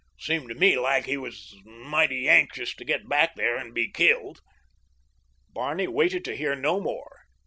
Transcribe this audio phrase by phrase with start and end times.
[0.17, 4.41] Seemed to me like he was mighty anxious to get back there an' be killed."
[5.49, 7.27] Barney waited to hear no more.